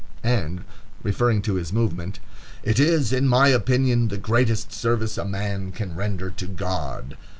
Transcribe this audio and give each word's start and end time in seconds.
And 0.23 0.63
referring 1.03 1.43
to 1.43 1.53
his 1.53 1.71
movement: 1.71 2.17
"It 2.63 2.79
is, 2.79 3.13
in 3.13 3.27
my 3.27 3.49
opinion, 3.49 4.07
the 4.07 4.17
greatest 4.17 4.73
service 4.73 5.15
a 5.15 5.25
man 5.25 5.71
can 5.71 5.93
render 5.93 6.31
to 6.31 6.47
God." 6.47 7.15